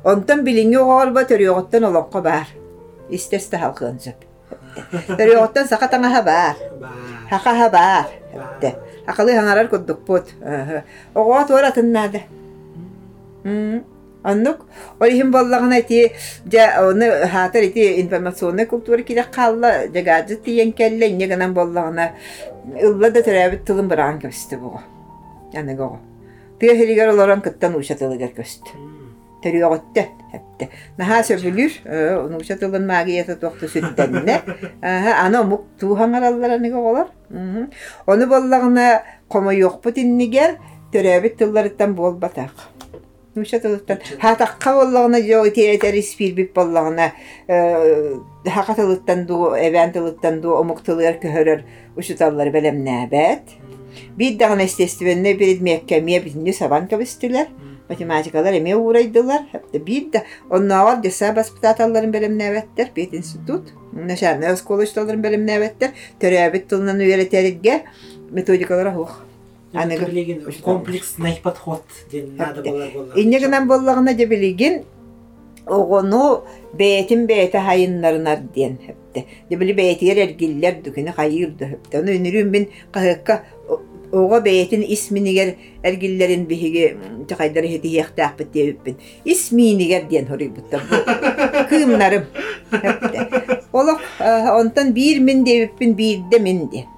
[0.03, 2.47] онтон билиңи оголба төрүөготтон олонко баар.
[3.09, 4.25] Истесте халкын сөп.
[5.07, 6.55] Төрүөготтон сака таңаха баар.
[7.29, 8.11] Хакаха баар.
[8.33, 8.75] Хепте
[9.05, 10.33] акылы хаңарар курдукпут
[14.24, 14.66] Аннук
[15.00, 16.12] олихин боллагына ти
[16.52, 22.12] жа оны хатар ити информационный культура кире қалла жагаджы тиен келле инне гынан боллагына
[22.82, 24.82] ылла да төрәбит тылын быраган көстө буго.
[25.52, 26.00] Яны гого.
[26.60, 28.76] Тыя херигер олоран кыттан ушатылыгар көстө.
[29.40, 30.68] Төрүөгөттө хепте.
[30.98, 31.78] Наха сөбүлүр,
[32.36, 34.42] ушатылын магията тохты сүттенне.
[34.82, 37.08] Аны мук туухаңараллар аны гоголар.
[38.06, 40.58] Оны боллагына комо йокпут иннигер
[40.92, 42.52] төрәбит тылларыттан болбатак.
[43.34, 47.12] Нушатылыттан хатакка боллагына жо театер спилбип боллагына
[47.46, 51.62] хакатылыттан ду эвентылыттан ду омуктылыр көһөрөр
[51.96, 53.54] ушуталлар белемнәбәт.
[54.16, 57.46] Бит дагы естественне перед меккеме бизне сабан кабыстылар.
[57.88, 59.46] Математикалар эме урайдылар.
[59.52, 63.72] Хәтта бит да оннавар деса баспытаталларын белемнәбәттер, бит институт.
[63.92, 65.90] Начальная школа шталарын белемнәбәттер.
[66.20, 67.80] Төрәбит тылынан үйрәтәргә
[68.30, 69.18] методикалар хух.
[69.74, 73.18] Аныгы Билеген комплексный подход ден надо болар болар.
[73.18, 74.82] Иннегенен боллагына дебилигин
[75.66, 76.42] оғону
[76.74, 79.26] бәйтин бәйті хайыннарынар диен хепте.
[79.48, 82.00] Дебили бәйтигер эргиллер дүкіні хайырды хепте.
[82.02, 83.38] Оны үнірүн мен қағыққа
[84.10, 85.54] оға бәйтин исминигер
[85.86, 86.96] эргиллерин биһиги
[87.30, 88.96] чақайдары хети яқтақ бітебіппін.
[89.24, 90.82] Исминигер диен хорый бұттар.
[91.70, 92.26] Кыымнарым
[92.72, 93.28] хепте.
[93.70, 94.02] Олық
[94.58, 96.90] онтан бир мин дебіппін бирде мин диен.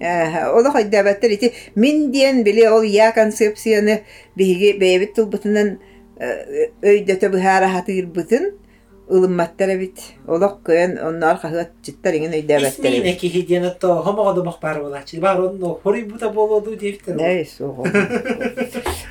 [0.00, 4.02] Ола хайдабаттар ити мин диен биле ол я концепцияны
[4.36, 5.78] биһиги бэйбит тулбутунан
[6.82, 8.58] өйдөтө быхара хатыр бутун
[9.08, 14.80] ылымматтар бит олок көен оннар хахат читтар иген өйдабаттар Исмине ки хидена то хомогоду махпар
[14.82, 15.20] болачы.
[15.20, 17.20] Бар онно хори бута болоду дептер.
[17.20, 17.86] Эйс ого.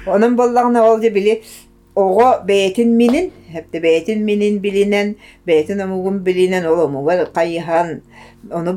[0.07, 0.99] Onun bolлагына ол
[1.96, 8.02] ого бэйтин минин хепте бэйтин минин билинен бэйтин омугун билинен ол омугал кайхан
[8.52, 8.72] onu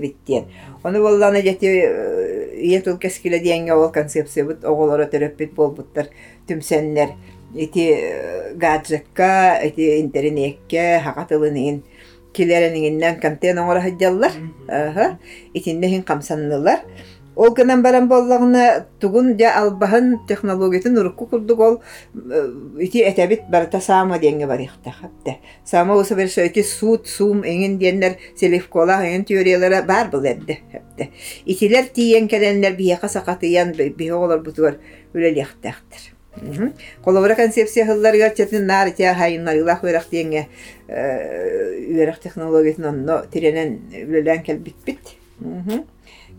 [0.00, 0.44] биттиен
[0.84, 0.98] onu
[2.60, 6.08] ие тул кескиле диенге ол концепция бут оголоро төрөппит болбуттар
[6.48, 7.14] түмсеннер
[7.54, 7.86] ити
[8.56, 11.82] гаджетка ити интернетке хакатылынын
[12.36, 14.36] килерениңиннен контен оңора хаджаллар
[14.68, 15.06] аха
[15.54, 16.84] итиннехин камсаннылар
[17.36, 21.82] Ол гынан баран боллагына тугун жа албаһын технологиятын урукку курдук ол
[22.78, 25.36] ити этебит барта саама диенге барыхта хатта.
[25.64, 31.08] Саама уса бер сөйти суут сум эңин диеннер селифкола эңин теориялары бар бул эдде хатта.
[31.46, 34.78] Итилер тиен келенлер бияка сакатыян биһоголор бутугар
[35.14, 36.12] үлелехтахтыр.
[37.04, 40.48] Колобра концепция хылларга чатын нар тя хайыннар илах верак диенге
[40.88, 44.98] верак технологиятын онно тиренен үлелен келбит бит.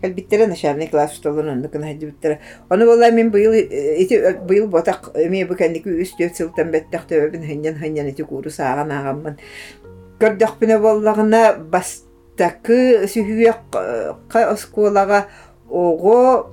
[0.02, 2.40] Кәлбиттері начальный класс штолын оннукын хайдыбыттары.
[2.68, 7.46] Оны болай мен быйыл ити быйыл ботак эме бу кәндики үс төт сылтан бәттәк төбәбин
[7.46, 9.38] хыннан хыннан ити куру саган агаммын.
[10.18, 13.62] Көрдөх бине боллагына бастакы сүхүяк
[14.28, 15.28] ка осколага
[15.70, 16.50] ого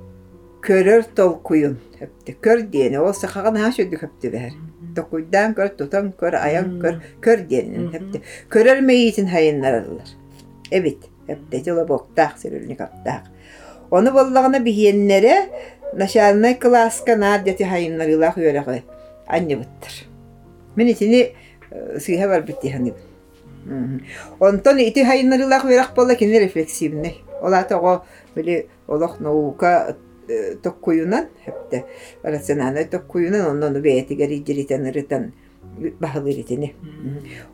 [0.61, 1.79] көрөр толкуйун.
[1.99, 4.53] Хепте көр диене ол сахаган ха шөдү хепте бәр.
[4.95, 8.21] Токуйдан көр, тутан көр, аян көр, көр диене хепте.
[8.51, 10.13] Көрөр мейитин хайыннаралар.
[10.71, 11.05] Эбит,
[11.65, 13.29] жыла боктак сөрүлүнү каптак.
[13.91, 15.49] Оны боллагына биһиеннере
[15.93, 18.83] начальный класска надяти хайыннарылах үйөрәгы
[19.27, 19.93] анне буттар.
[20.75, 21.35] Мен итини
[21.97, 22.93] сыйха бар битти хани.
[24.39, 27.23] Онтон ити хайыннарылах үйөрәк болла кини рефлексивный.
[27.41, 29.95] Ола того били олох наука
[30.63, 31.85] tokkuyunan hepte
[32.23, 35.33] rasyonel tokkuyunan ondan beetигер ижиритен ырытан
[35.99, 36.75] бахылыритини.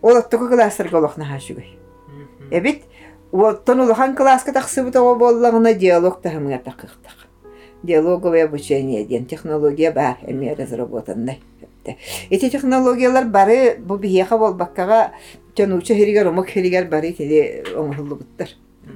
[0.01, 1.77] Олоттуку классарга олохна хашугай.
[2.51, 2.83] Эбит
[3.35, 7.17] Уоттон улахан класска тахсыбыт оҕо боллагына диалог тахымыга тахыктак.
[7.83, 11.41] Диалоговое обучение диен технология бар эми разработанный.
[12.29, 15.11] Эти технологиялар бары бу бихеха болбаккага
[15.53, 18.49] чонуча хиригер омок хиригер бары теде оңхуллубуттар.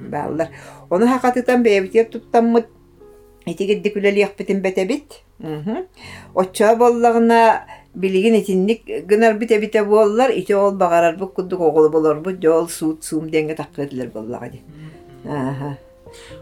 [0.08, 0.48] Баалар.
[0.88, 2.66] Оны хакатытан бэбитер туттаммыт
[3.44, 5.20] Этигедди күлелиякпитин бетебит.
[6.34, 12.20] Очча боллагына билигин этинник гынар бите бите боллар ите ол багарар бу кудук оголу болор
[12.20, 14.60] бу жол суут сум денге таккыдылар боллага ди.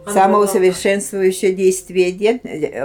[0.07, 2.41] Самоусовершенствующее действие ден,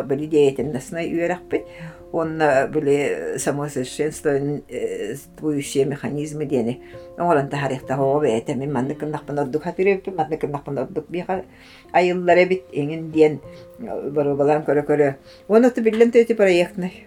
[0.06, 1.64] были деятельностной үйрәкпит.
[2.12, 6.82] Он были самоусовершенствующие механизмы дени.
[7.18, 11.44] Оңоран тарихта хоо бәйте мен манны кындакпын ордук хатырып, манны кындакпын ордук биха
[11.92, 13.40] айыллар бит эңин диен
[13.80, 15.14] бару балан көрө көрө.
[15.48, 17.06] Оны ту билен төти проектный.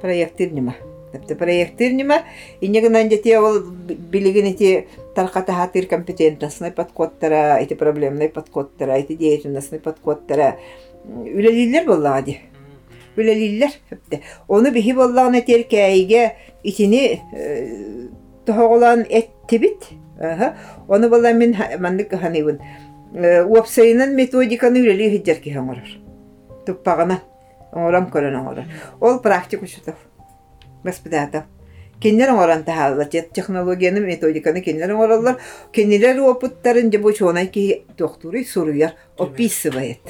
[0.00, 0.74] Проектир нима.
[1.12, 2.22] Тепте проектир нима.
[2.60, 10.58] Иннегенан жете ол билигин эти тарката хатыр компетентностный подходтара, эти проблемный подходтара, эти деятельностный подходтара.
[11.04, 12.40] Үлелилер боллага ди.
[13.16, 14.22] Үлелилер хепте.
[14.48, 17.22] Оны бихи боллагына теркәйге итини
[18.44, 19.84] тоголан эттибит.
[20.18, 20.56] Аха.
[20.88, 22.60] Оны болла мен мандык ханыбын.
[23.14, 25.86] Уапсайынан методиканы үлели хиджер ки хаңарар.
[26.66, 27.20] Туппагана.
[27.72, 28.66] оңорам көрөн оңорор
[29.00, 29.96] ол практик учутов
[30.84, 31.44] воспитатов
[32.00, 35.40] кинилер оңоран таһаалар технологияны методиканы кинилер оңороллар
[35.72, 40.00] кинилер опыттарын же бу чуонай ки доктуру суруяр описывает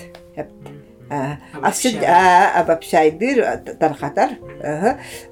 [1.62, 3.44] Асчы обобщайдыр
[3.78, 4.30] тархатар.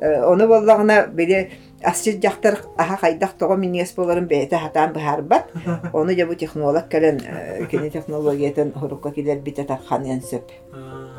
[0.00, 1.50] Оны боллагына бире
[1.82, 5.50] асчы жактар аха кайдак того минес боларын бете хатан бахарбат.
[5.92, 7.20] Оны жабу технолог келен
[7.70, 10.44] кини технологиятын хорукка килер бите тархан янсып.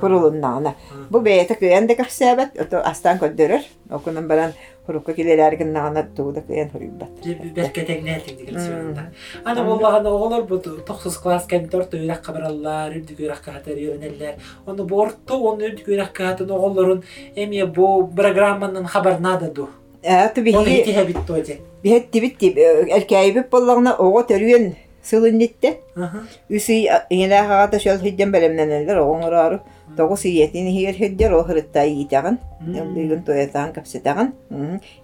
[0.00, 0.74] Kurulunnaana.
[1.12, 3.61] Bu beete köyän de kahsääbät, oto astaan köddörör.
[3.90, 4.52] Okunun baran
[4.88, 7.08] hurukka kilelärgin naana tuuda köyän hurubbat.
[7.54, 9.02] Беркетек нәтик дигел сөйдә.
[9.44, 14.34] Аны буллаганда оголор бу 9 класс кем 4 үйрәк кабыраллар, үрдүк үйрәк кахатар йөрнәләр.
[14.66, 17.02] Аны бортто оны үрдүк үйрәк кахатын оголорун
[17.37, 19.68] эме бу программанын хабарна да ду.
[20.02, 21.58] Ә, ту Оны биһи итә бит тоҗе.
[21.82, 25.78] бихетти битти эркәйбип боллагына ого төрүен сылыннитте.
[25.96, 26.22] Аха.
[26.50, 29.61] Үсүй иңеләхагата шөл хидден белемнәнелер оңорары.
[29.97, 32.39] Тогус иетин хиер хиддер о хырыттай итаган.
[32.62, 34.34] Бүгүн тоятан капсетаган.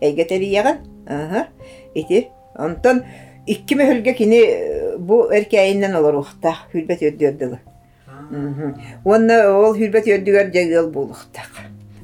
[0.01, 0.77] Эйге терияган.
[1.07, 1.47] Аха.
[1.93, 2.29] Ити.
[2.55, 3.03] Онтон
[3.47, 7.59] икки мөхөлгө кини э, бу эркәйиннән олор ухта хүлбет өддөрдүлү.
[9.05, 11.49] Онна ол хүлбет өддүгөр жагыл булуктак.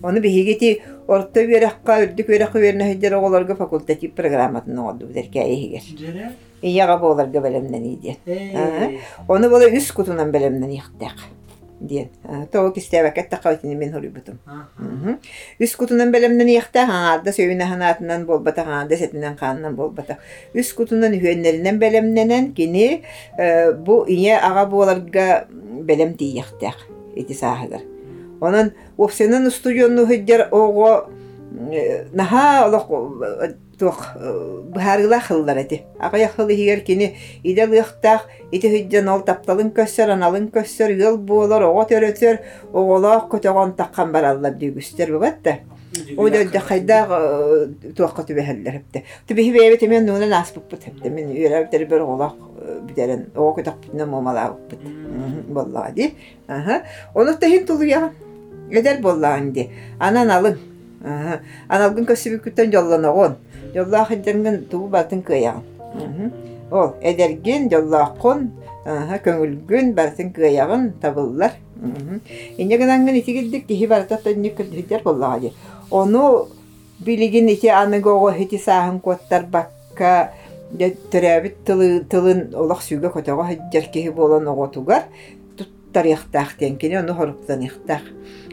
[0.01, 5.85] Оны бихигити орто беракка үрдүк беракка берне хиддер оголорго факультатив программатын оду эркәйигер.
[5.99, 6.31] Жere.
[6.61, 8.17] Ияга боларга белемнен иде.
[8.25, 8.97] Э.
[9.27, 11.19] Оны бола үс кутунан белемнен ихтак.
[11.80, 12.08] Диен.
[12.52, 14.38] Тоу кистебек этта кавтини мен хорибутум.
[15.58, 20.18] Үс кутунан белемнен ихта хаңарда сөйүнө ханатынан болбата хаңарда сетинен канынан болбата.
[20.52, 23.00] Үс кутунан үһөннеринен белемненен кини
[23.38, 26.76] э, бу ие ага боларга белем тиихтак.
[27.16, 27.32] Ити
[30.06, 31.08] хыджар ого
[31.72, 32.90] э, наха олох
[33.79, 34.15] туох
[34.73, 35.83] бахарыла хыллар эти.
[35.99, 41.63] Ага яхылы хигер кини иде лыхтах ити хыджан ол тапталын көссөр, аналын көссөр, ыл буолар,
[41.67, 42.39] ого төрөтөр,
[42.71, 45.59] оголоох көтөгөн таккан бараллар дүйгүстер бабатта.
[46.17, 46.97] Ойда да хайда
[47.95, 49.01] туакка түбәһәлләр хәптә.
[49.29, 51.09] Түбәһи бәйбе темен нуна наспып бут хәптә.
[51.09, 52.35] Мен йөрәптер бер оголоох
[52.89, 54.79] бидәрен, ого көтөк битне момалаа бут.
[55.47, 56.13] Боллади.
[56.47, 56.81] Аха.
[57.13, 58.11] Оны тәһин тулуя.
[58.71, 59.69] Эдер боллаанди.
[59.99, 60.59] Анан алын.
[61.03, 61.39] Аха.
[61.69, 63.37] Аналгын көсүбү күтөн жоллоногон.
[63.73, 65.63] Жоллаа хыджангын туу батын кыян.
[66.71, 68.51] Ол эдерген жоллааккон
[68.85, 71.55] Аха, көңүлгүн бартын кыягын табыллар.
[72.61, 75.53] Инегенангын итигилдик кихи бартата никкер боллагади.
[75.89, 76.47] Ону
[76.99, 80.33] билигин ити аныгого хити саахын коттар бакка
[80.77, 85.09] төрәбит тылы тылын олох сүйгө көтөгө хыджар кихи болон оготугар
[85.57, 88.05] туттар яхтах тенкини ону хоруктан яхтах.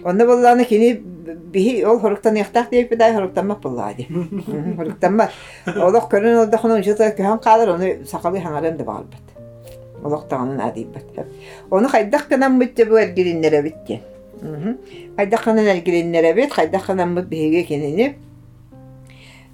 [0.02, 0.94] Онда болланы кини
[1.26, 4.06] бихи ол хоруктан яхтах дейп бидай хоруктанма боллагади.
[4.76, 5.28] Хоруктанма.
[5.66, 9.26] Олох көрөн олда хонун жыта көһөн калыр ону сакалы хаңаран да балбат.
[10.02, 11.26] Олоқтағанын әдейбат.
[11.70, 14.00] Оны қайдақ қанан мұтты бұл әргеліннері бітті.
[15.16, 18.08] Қайдақ қанан әргеліннері бит, қайдақ қанан мұт бейге кенені.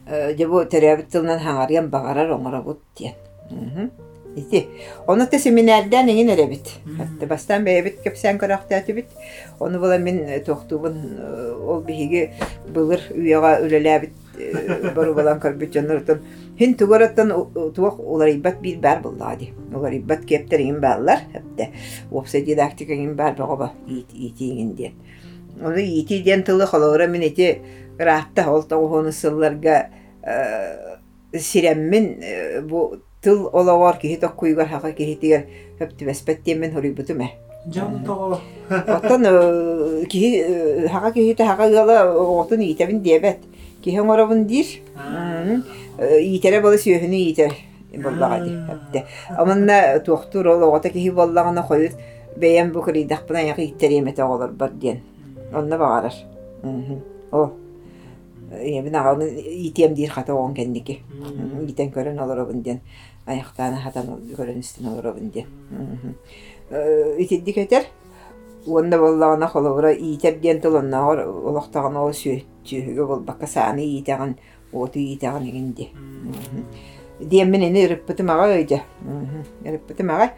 [0.09, 3.91] Жабу тәрәбіт тылынан хаңарген бағарар оңыра бұт ден.
[4.37, 4.69] Ити.
[5.09, 6.69] Оны та семинардан еңін әрі бит.
[6.99, 9.15] Хәтті бастан бәйбіт көпсән көрақтаты бит.
[9.59, 10.99] Оны бола мен тоқтуғын
[11.59, 12.29] ол бейге
[12.75, 14.13] бұлыр үйеға үлелі бит.
[14.95, 16.21] Бару балан көрбіт жаныртын.
[16.59, 17.33] Хин тугораттан
[17.75, 19.51] туох уларибат бир бар буллади.
[19.75, 21.73] Уларибат кептерин баллар хепте.
[22.13, 24.93] Опса дидактикагин бар бага итигин ден.
[25.61, 27.63] Оны ити ден тылы холора мен эти
[27.99, 29.89] ратта холта хоны сылларга
[31.33, 35.47] сиреммин бу тыл олавар ки хиток куйгар хака ки хитигер
[35.79, 37.33] хепте беспеттен мен хорибутуме.
[37.73, 38.41] Жан того.
[38.69, 39.23] Оттон
[40.07, 43.39] ки хака ки хите хака гала отун итебин дебет.
[43.83, 44.67] Ки хеңоробун дир.
[45.99, 47.55] итере болы сүйөһүнү итер
[47.91, 49.05] боллагади хәтте
[49.37, 51.93] аманна туохтур ол огота киһи боллагана хойут
[52.37, 55.01] бэйэм бу кырыйдахпына яка иттериэмете оголор бар диэн
[55.53, 56.15] онна багарар
[57.33, 57.51] о
[58.63, 59.29] эбин аганы
[59.67, 61.01] итем дир хата оон кенники
[61.67, 62.81] итен көрөн олоробун диэн
[63.26, 64.08] Аяктааны хатан
[64.38, 65.48] көрөн истин олоробун диэн
[67.18, 67.84] итиддик этер
[68.66, 73.86] уонна боллагана холобура итер диэн тулоннагор олохтаган ол сүйөһүгө болбакка сааны
[74.74, 75.90] оту итеган игинди
[77.20, 78.80] диэммен эни ырыппытым ага өйдө
[79.66, 80.32] ырыппытым ага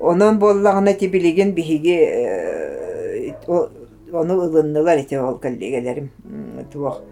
[0.00, 0.38] онон
[0.94, 1.96] тибилигин биһиги
[4.12, 4.40] ону
[5.18, 6.10] ол коллегаларым
[6.72, 7.02] туох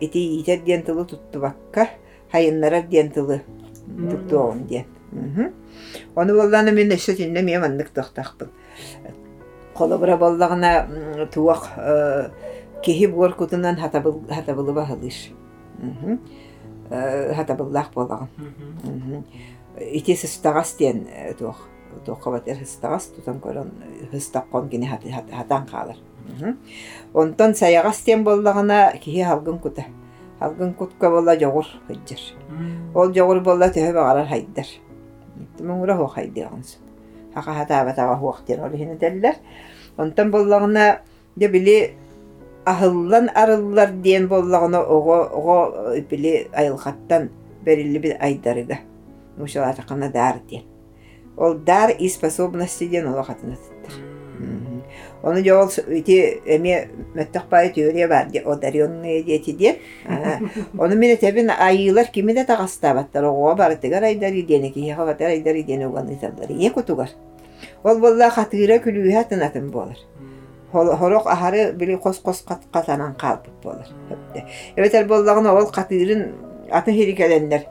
[0.00, 0.82] ити итер диэн
[2.36, 3.40] хайыннарар диэн тылы
[4.10, 4.84] туттуогун диэн
[6.14, 8.48] Оны болланы мен өссө тинне мен маннык тохтахпын.
[9.74, 11.62] Колобра боллагына туак
[12.84, 15.30] кихи буор кутунан хатабылы бахылыш.
[17.36, 18.28] Хатабыллах боллагын.
[19.80, 20.72] Ити сыстагас
[23.14, 23.70] тутан көрөн
[24.70, 25.96] кини хат- хатан каалар
[26.26, 26.58] Мгм.
[27.14, 29.84] онтон саягас тем боллагана киһи халгын кута
[30.40, 32.20] халгын кутка болла жогур хыджыр
[32.94, 34.66] ол жогур болла төһө багарар хайдар
[35.60, 36.76] муңура хо хайдыгынс
[37.34, 39.34] хака хатаабатага хуактен ол хини теллер
[39.96, 41.00] онтон боллагана
[41.36, 41.94] де били
[42.64, 45.56] ахыллан арыллар диэн боллагана ого ого
[46.10, 47.30] били айылхаттан
[47.64, 48.78] берилли бир айдарыга
[49.38, 50.64] ушалатакана даар диэн
[51.36, 53.94] ол дар и способности диэн ол хатынатыттар
[55.25, 55.29] Мгм.
[55.29, 59.79] Оны жол ити эми möttөхпай теория бар ди одаренные дети ди.
[60.77, 65.29] Оны мене тебин айылар кими да тагастабаттар ого бар тегер айдари дене ки яга батар
[65.29, 66.49] айдари дене уган италдар.
[66.49, 67.09] Ие кутугар.
[67.83, 69.97] Ол болла хатыра күлүе хатынатын болар.
[70.71, 73.87] Хорок ахары били кос кос кат катанан калып болар.
[74.75, 76.33] Эбетер боллагына ол катырын
[76.71, 77.65] аты херикелендер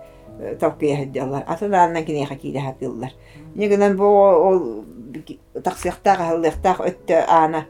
[0.60, 1.44] топкия хеддалар.
[1.46, 3.12] Атыларынан кине хакиде хатылар.
[3.54, 4.84] Негенен бу ол
[5.64, 7.66] таксыяктаах халлыяктаах өттө аана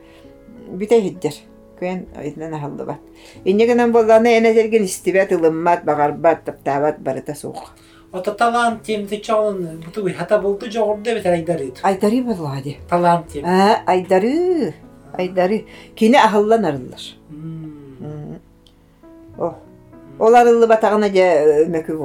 [0.70, 1.33] бүтэ хиддер
[1.81, 2.98] көн айтнан халлыбат
[3.44, 7.72] иннегенен болланы эне терген истибет ылыммат багарбат таптабат барыта суук
[8.12, 11.81] Ото талант тем ты чон бутуй хата болду жогорду бет айдарыт.
[11.83, 13.44] айдары боллади Талант тем.
[13.46, 14.74] а айдары
[15.14, 15.64] айдары
[15.96, 17.00] кини ахыллан арыллар
[17.31, 18.38] М.
[19.38, 19.55] о
[20.18, 21.96] олар ыллы батагына же өмөкү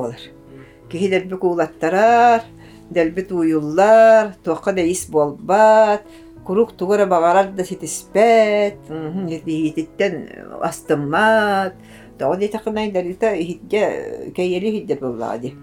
[0.90, 2.42] Болар кихи делби куулаттарар
[2.90, 6.03] делби туюллар туакка да ис болбат
[6.44, 8.76] курук тугара багарар да ситиспет
[9.29, 10.29] хититтен
[10.62, 11.74] астыммат
[12.18, 15.55] тоҕо дете кынайдарита хитге кейели хиддер боллаади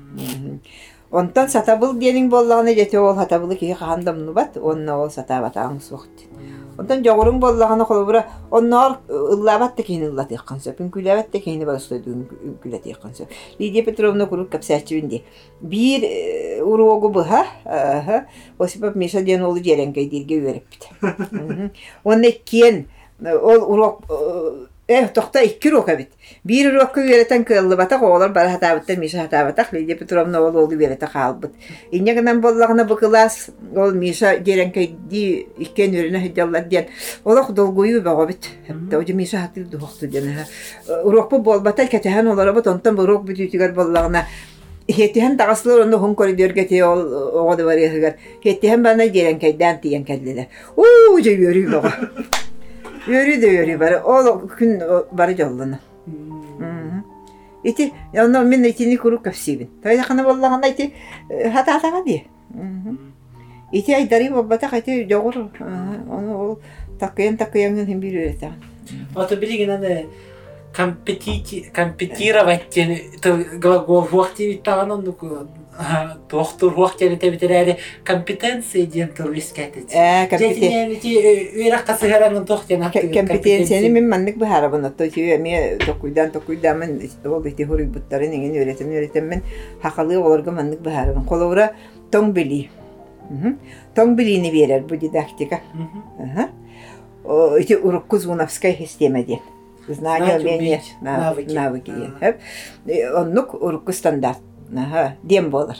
[1.11, 5.79] онтон сатабыл диэнин боллагына жете ол хатабылы киһи хаандамнубат онна ол сатаабатаан
[6.77, 12.11] суохти онтон жогурун боллагына холобура онноор ыллаабат да киһини ыллатыаккан сөп үңкүлээбат да киһини барыстойду
[12.11, 15.23] үңкүлэтиаккан сөп лидия петровна курук капсаачыбинди
[15.61, 18.25] бир э, уруогу быха аха,
[18.57, 20.87] осипов миша диэн олу жеренкей дирге үөреппит
[22.03, 22.87] онна киен
[23.21, 24.01] ол урок
[24.88, 26.10] э тохта икки урок абит
[26.43, 31.52] бир урокка үөретен кыаллыбата оолар бара хатаабыттар миша хатаабатах лидия петровна ол олу үөрете хаалбыт
[33.76, 36.86] ол миша жеренкей ди иккен үрүнө хыджаллар диэн
[37.26, 38.43] олох долгуйу бөгөбүт
[38.91, 40.45] тоже миша хатыр духокту диэн
[41.04, 44.26] урокпу болбата кетехан олоробут онтон бу урок бүтүтүгөр боллагына
[44.89, 47.02] Хеттиһэн тагаслар онно хун коридорга те ол
[47.41, 48.13] оҕоду барыахыгар.
[48.41, 50.47] Хеттиһэн бана жеренкейден тиен.
[50.78, 51.19] Уу,
[53.41, 54.01] дө йөрү бары.
[54.03, 54.79] Ол күн
[55.12, 55.79] бары жоллуна.
[56.07, 57.03] М.
[57.63, 59.69] Ити, онно мен итини курук капсибин.
[59.83, 60.93] Тойда хана боллаганда ити
[61.29, 62.27] хата хатага ди.
[63.71, 65.49] Ити айдари болбата кайты жогур.
[65.60, 66.60] Оны ол
[66.99, 68.53] такыян такыян хим бир өретен.
[69.15, 70.07] Ото билигин аны
[71.73, 72.77] компетировать
[73.60, 75.03] глагол вахти витаган он
[76.29, 79.91] доктор вахти те битерәре компетенция ден турискәтет.
[79.93, 81.13] Э, компетен Жетинен ити
[81.55, 87.63] үерә касыгаранын тохтен компетенцияны мен маннык бахарабын отто тиү эми токуйдан токуйдан мен ол ити
[87.65, 89.43] хуруй буттарын ingen öğretem öğretem мен
[89.81, 91.73] хакалы оларга маннык бахарабын коловра
[92.11, 92.69] тоң били
[93.95, 95.59] тоң билини берер бу дидактика
[97.59, 99.39] ити урукку зуновская система ден
[100.59, 101.53] уметь, на- навыки.
[101.53, 101.91] навыки
[103.15, 104.39] оннук урукку стандарт.
[105.23, 105.77] Дем болар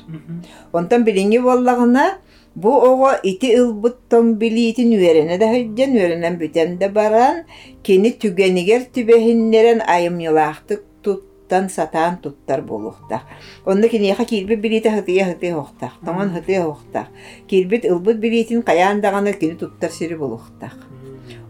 [0.73, 2.17] Онтан билинги боллагына
[2.56, 7.43] бу ого ити ылбыттон билиитин үерене да хөйден үеренен бүтен де баран
[7.84, 10.82] кини түгенигер түбехиннерен айымнылаахтык
[11.47, 13.21] туттан сатаан туттар болуктах.
[13.65, 17.08] Онда кинеха кирбит билиите хытыя хытыя хоқтах, тоңон хытыя хоқтах.
[17.47, 20.73] Кирбит ылбыт билиитин каяан дагана кини туттар сири болуктах.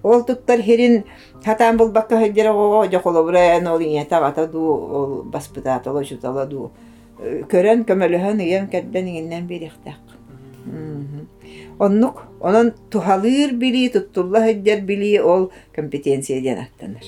[0.04, 1.04] Ол туттар херин
[1.44, 6.72] хатаан болбакка хөйдер ого жоколобура ол иңета ата ду ол баспытаат оло жутала ду.
[7.23, 10.01] Көрөн көмөлөһөн иен кәдден иңиннен берихтак.
[11.79, 17.07] Оннук, онон тухалыр били, туттулла хөйдер били ол компетенция ден аттаныр.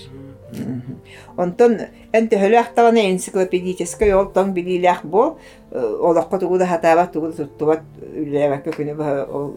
[1.36, 1.78] Онтон
[2.12, 5.38] энте хөлөктагана энциклопедический ол тоң билилях бол,
[5.72, 9.54] олоққа тугуда хатабат тугуда туттубат үлләбәккә күне ба ол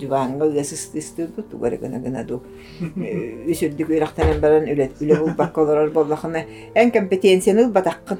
[0.00, 2.42] диванга гасыс тисту тугары гына гына ду.
[2.80, 8.18] Үсүрдүк үрәхтәнен баран үлет үле бул баккалар боллахына эн компетенцияны батаккын.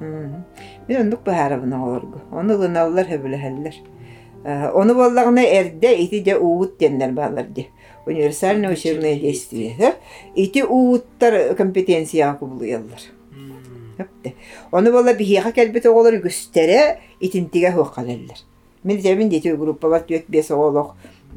[0.00, 2.20] Мен ондук бахарабына олоргу.
[2.32, 3.74] Оны гыналлар хөбүләһәлләр.
[4.74, 7.68] Оны боллагына эрде ити де уут деннер балар ди.
[8.06, 9.94] Универсальное учебное действие.
[10.34, 13.00] Ити ууттар компетенция кубулуяллар.
[13.98, 14.34] Хепте.
[14.72, 18.38] Оны болла бихиха келбет оголор гүстере итинтиге хуакалаллар.
[18.82, 20.94] Мен тебин дете группа бат төт бес оголок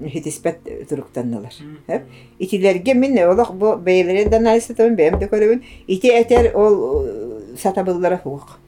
[0.08, 1.54] хитиспет туруктаннылар.
[1.88, 2.04] Хеп.
[2.39, 5.62] Итилерге мен олох бу бейлерден айсытын бем де көрөбүн.
[5.88, 7.26] Ити этер ол
[7.59, 8.61] satabıllara hukuk.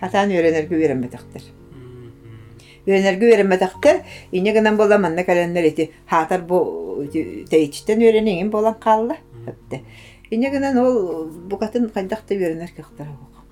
[0.00, 1.44] Hatan öğrenergi öğrenmediktir.
[2.86, 3.96] Öğrenergi öğrenmediktir.
[4.32, 5.90] İnne gınan bolaman ne kalenler eti.
[6.06, 7.04] Hatar bu
[7.50, 9.16] teyitçiden öğreneyim bolan kallı.
[9.46, 9.80] Hepte.
[10.30, 13.44] İnne gınan ol bu katın kaydakta öğrenergi hukuk.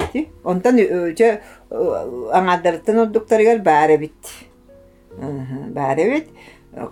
[0.00, 0.26] Eti.
[0.44, 1.40] Ondan önce
[2.32, 4.30] anadırtın oldukları bari bitti.
[5.74, 6.30] Bari bitti.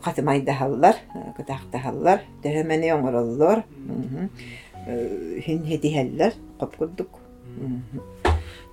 [0.02, 1.04] Katımay dahallar,
[1.36, 3.56] kıtak dahallar, döhemeni onurullar.
[3.56, 3.60] Hı
[3.92, 4.28] hı.
[6.59, 7.09] копкурдук.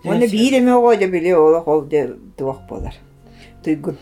[0.04, 2.94] Оны биреме ого же биле ол ол же туак болар.
[3.64, 3.96] Туйгун,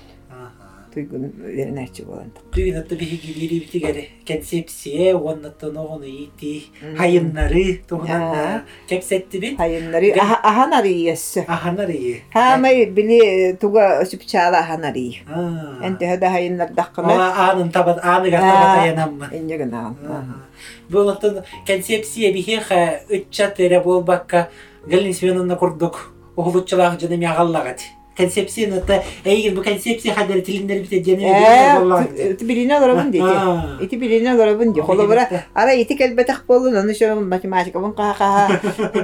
[0.97, 2.27] туйгун вернәче болан.
[2.53, 6.65] Түйін атты биһиги бири битигери концепция, оннаттан оғыны ити,
[6.99, 7.87] хайыннары, Аа.
[7.89, 9.57] туғынан кепсетти бит.
[9.57, 11.47] Хайыннары аханары яссы.
[11.49, 12.21] Аханары.
[12.35, 15.23] Хамай биле туга сүпчала аханары.
[15.83, 17.09] Энте хада хайыннар даккына.
[17.09, 19.31] Ала анын табат, аны гата янамма.
[19.33, 19.95] Инне гына.
[20.91, 24.49] Бұлықтың концепция бихеха үтча тере болбакка
[24.87, 27.81] Галин Семеновна курдук оғылытчылағы жаны меғаллағат.
[28.18, 28.82] Концепцияны
[29.26, 31.28] әйген бұл концепция хадары тіліндер біте жаны
[32.18, 33.26] Э, билине олорабын дейти.
[33.26, 33.78] Аа.
[33.82, 34.82] Ити билине олорабын ди.
[34.82, 38.60] Холо бара ара ити келбетак болу, аны шо математика бун каха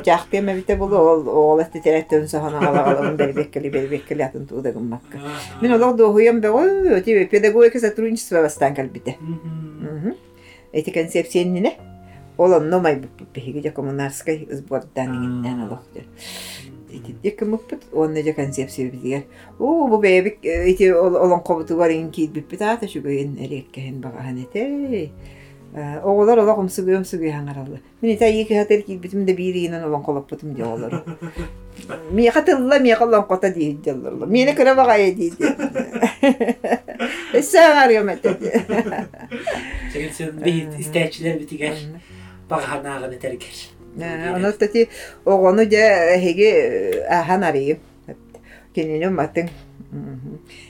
[0.06, 5.20] жак теме бите болу ол ол эти тереттен сахана бербеккели бербеккели атын туда гыммакка.
[5.62, 9.18] Мен до хуям бе ой, педагогика сотрудничество бастан келбите.
[10.72, 11.74] Эти концепцияны
[16.94, 19.24] Iti muppet on neja kan siap siap dia.
[19.60, 24.04] Oh bu bebek iti olan kabutu var in kid bit bitata şu gün elik hen
[24.04, 25.10] baka hanete.
[26.04, 27.80] Oğullar ola komsu göm su göm hangaralı.
[28.02, 30.94] Mini ta yeki hatel kid bitim de biri inan olan kolapatum diye oğullar.
[32.12, 34.26] Mi hatilla mi kallan kota diye hicallarla.
[34.26, 35.30] Mi ne kere baka yedi.
[37.42, 38.38] Sen arıyor mette.
[39.94, 41.78] Çekil sen bir isteğçiler bitiger.
[42.50, 43.70] Baka hanağını terker.
[47.44, 47.80] Арıyım.
[48.74, 49.50] Кинини матын.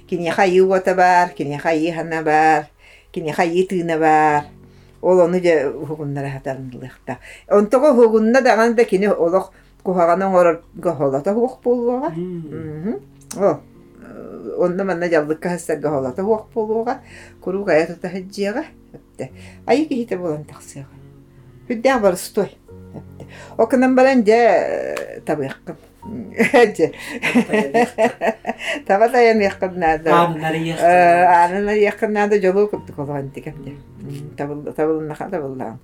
[0.10, 2.68] Кини хайы ота бар, хайы хана бар,
[3.12, 4.46] кини хайы тыына бар.
[5.02, 7.18] Ол оны же хугуннара хатарындылыхта.
[7.50, 9.54] Онтого хугунна даган да кини олох
[9.84, 10.64] кухаганын орор
[11.64, 12.14] болуга.
[13.38, 13.60] О,
[14.58, 15.08] онда манна
[16.24, 17.00] хук болуга.
[17.42, 18.66] Куруга ятата хаджига.
[19.66, 20.88] Айы кихите болан таксыга.
[22.00, 22.58] Бар стой.
[23.58, 25.78] Окынан баран же табыйққым.
[26.78, 26.92] Же.
[28.86, 30.10] Табата ян яққыннады.
[30.12, 33.78] Анына яққыннады жолу көптік олған дегенде.
[34.38, 35.80] Табылына қада болған.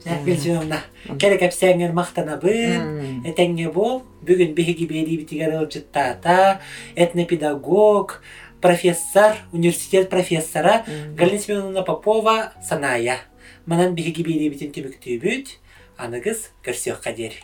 [0.00, 0.78] Гүлсүнна
[1.20, 6.56] керек әпсәңер мақтана бын, этеңге бол, бүгін беги бери битигер ылжыттата,
[6.96, 8.22] этнопедагог,
[8.62, 10.86] профессор, университет профессора
[11.18, 13.18] Галина Семеновна Попова саная.
[13.66, 15.59] Манан бери битин түбүктүбүт,
[16.00, 17.36] аныгыз көрсөк кадер.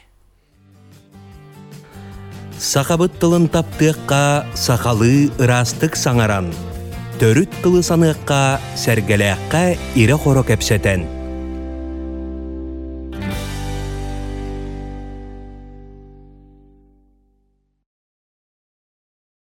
[2.56, 4.22] Сақабыт тылын таптыққа
[4.56, 6.48] сақалы ырастық саңаран.
[7.20, 8.40] Төрүт тылы саныққа
[8.80, 9.62] сәргеләққа
[10.00, 11.04] ире хоро кәпсәтен.